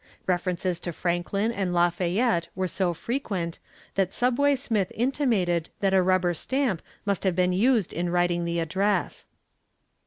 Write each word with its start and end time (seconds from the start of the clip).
References 0.25 0.79
to 0.79 0.91
Franklin 0.91 1.51
and 1.51 1.75
Lafayette 1.75 2.47
were 2.55 2.67
so 2.67 2.91
frequent 2.91 3.59
that 3.93 4.11
"Subway" 4.11 4.55
Smith 4.55 4.91
intimated 4.95 5.69
that 5.79 5.93
a 5.93 6.01
rubber 6.01 6.33
stamp 6.33 6.81
must 7.05 7.23
have 7.23 7.35
been 7.35 7.53
used 7.53 7.93
in 7.93 8.09
writing 8.09 8.43
the 8.43 8.57
address. 8.57 9.27